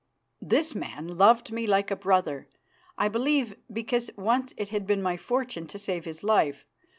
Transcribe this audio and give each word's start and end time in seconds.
This 0.41 0.73
man 0.73 1.09
loved 1.19 1.51
me 1.51 1.67
like 1.67 1.91
a 1.91 1.95
brother, 1.95 2.49
I 2.97 3.07
believe 3.07 3.55
because 3.71 4.09
once 4.17 4.51
it 4.57 4.69
had 4.69 4.87
been 4.87 5.03
my 5.03 5.15
fortune 5.15 5.67
to 5.67 5.77
save 5.77 6.05
his 6.05 6.23
life. 6.23 6.65